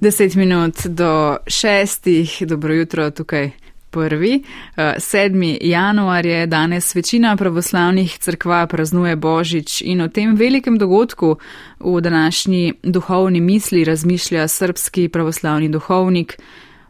[0.00, 3.50] Deset minut do šestih, dobro jutro tukaj
[3.90, 4.42] prvi.
[4.76, 5.54] 7.
[5.54, 11.36] Eh, januar je danes večina pravoslavnih crkva praznuje Božič in o tem velikem dogodku
[11.80, 16.38] v današnji duhovni misli razmišlja srpski pravoslavni duhovnik,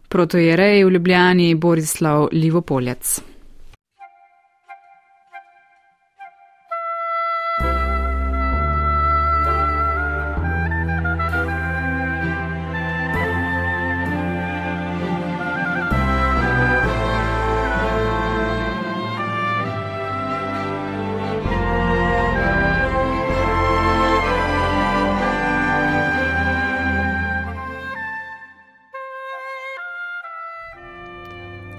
[0.09, 3.21] protojerej v Ljubljani Borislav Livopoljac.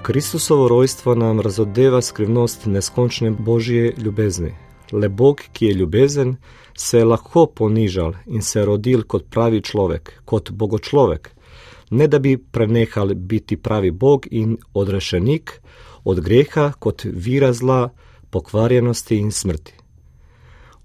[0.10, 4.54] Kristusovo rojstvo nam razodeva skrivnost neskončne božje ljubezni.
[4.92, 6.36] Le Bog, ki je ljubezen,
[6.78, 11.30] se je lahko ponižal in se rodil kot pravi človek, kot bogočlovek,
[11.90, 15.62] ne da bi prenehal biti pravi Bog in odrešenik
[16.04, 17.90] od greha kot vira zla,
[18.30, 19.74] pokvarjenosti in smrti.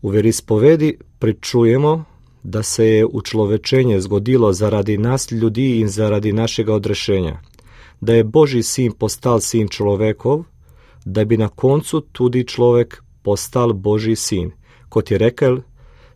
[0.03, 2.05] V veri spovedi pričujemo,
[2.43, 7.41] da se je učlovečenje zgodilo zaradi nas ljudi in zaradi našega odrešenja
[8.01, 10.45] da je Božji sin postal sin človekov,
[11.05, 14.51] da bi na koncu tudi človek postal Božji sin,
[14.89, 15.61] kot je rekel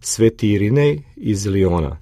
[0.00, 1.98] sveti Irinej iz Liona.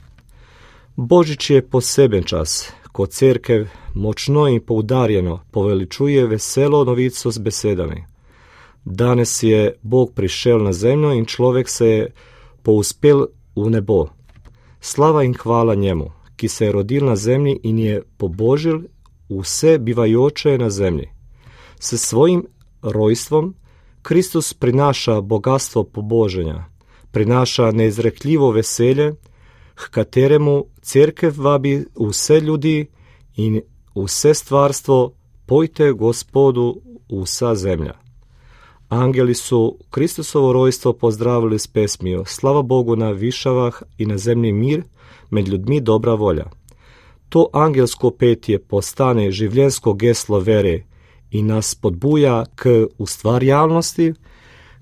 [0.96, 8.04] Božič je poseben čas, ko cerkev močno in poudarjeno poveličuje veselo novico z besedami.
[8.84, 12.12] Danes je Bog prišel na zemljo in človek se je
[12.62, 14.06] pouspel v nebo.
[14.80, 18.80] Slava in hvala njemu, ki se je rodil na zemlji in je pobožil
[19.28, 21.08] vse bivajoče na zemlji.
[21.80, 22.46] S svojim
[22.82, 23.54] rojstvom
[24.02, 26.64] Kristus prinaša bogatstvo poboženja,
[27.10, 29.14] prinaša neizrekljivo veselje,
[29.74, 32.86] k kateremu cerkev vabi vse ljudi
[33.36, 33.60] in
[33.94, 35.12] vse stvarstvo,
[35.46, 37.92] pojte Gospodu vsa zemlja.
[38.88, 44.82] Angeli su Kristusovo rojstvo pozdravili s pesmijo Slava Bogu na višavah i na zemlji mir,
[45.30, 46.44] med ljudmi dobra volja.
[47.28, 50.84] To angelsko petje postane življensko geslo vere
[51.30, 54.12] in nas podbuja k ustvarjalnosti,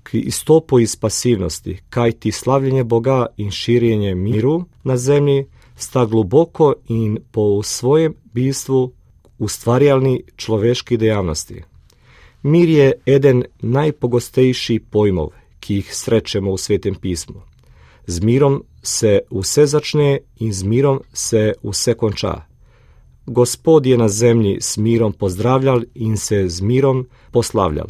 [0.03, 6.73] k izstopu iz pasivnosti, kaj ti slavljenje Boga in širjenje miru na zemlji sta globoko
[6.87, 8.91] in po svojem bistvu
[9.37, 11.63] ustvarjalni človeški dejavnosti.
[12.43, 17.41] Mir je eden najpogostejših pojmov, ki jih srečemo v svetem pismu.
[18.07, 22.41] Z mirom se vse začne in z mirom se vse konča.
[23.25, 27.87] Gospod je na zemlji s mirom pozdravljal in se z mirom poslavljal.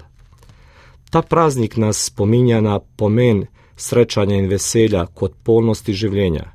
[1.10, 3.46] Ta praznik nas spominja na pomen
[3.76, 6.52] srečanja in veselja kot polnosti življenja.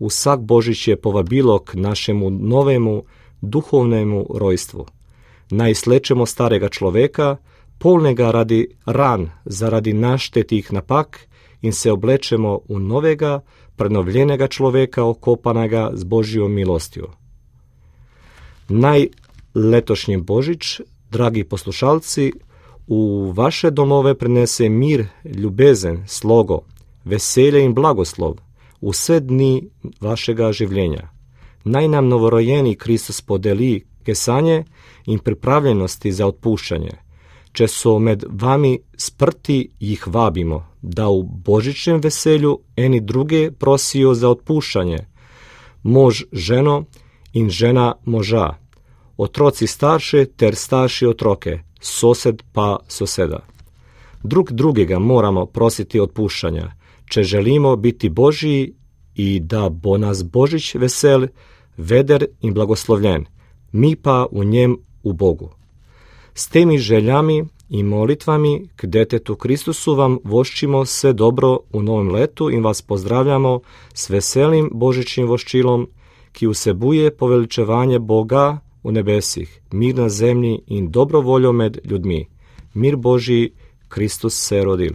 [0.00, 3.04] Vsak božič je povabilo k našemu novemu
[3.42, 4.86] duhovnemu rojstvu.
[5.50, 7.36] Naj slečemo starega človeka,
[7.78, 11.28] polnega radi ran zaradi naštetih napak
[11.64, 13.40] in se oblečemo v novega,
[13.76, 17.10] prenovljenega človeka, okopanega z božjo milostjo.
[18.68, 19.08] Naj
[19.54, 20.80] letošnji božič,
[21.10, 22.32] dragi poslušalci,
[22.88, 26.60] v vaše domove prinese mir, ljubezen, slogo,
[27.04, 28.44] veselje in blagoslov
[28.84, 29.70] vse dni
[30.00, 31.08] vašega življenja.
[31.64, 34.64] Naj nam novorojeni Kristus podeli kesanje
[35.06, 36.92] in pripravljenosti za odpuščanje.
[37.54, 44.32] Če so med vami sprti, jih vabimo, da v božičnem veselju eni druge prosijo za
[44.34, 44.98] odpuščanje,
[45.82, 46.84] mož ženo
[47.32, 48.58] in žena moža,
[49.16, 53.44] otroci starše ter starši otroke, sosed pa soseda.
[54.22, 56.70] Drug drugega moramo prositi odpuščanja,
[57.10, 58.74] če želimo biti božji
[59.14, 61.28] in da bo nas božič vesel,
[61.76, 63.26] veder in blagoslovljen,
[63.72, 65.50] mi pa v njem v Bogu.
[66.34, 72.50] S temi željami in molitvami k detetu Kristusu vam voščimo vse dobro v novem letu
[72.50, 73.60] in vas pozdravljamo
[73.94, 75.86] s veselim božičnim voščilom,
[76.32, 82.26] ki vsebuje poveličevanje Boga v nebesih, mir na zemlji in dobro voljo med ljudmi.
[82.74, 83.52] Mir Božji,
[83.88, 84.94] Kristus se je rodil.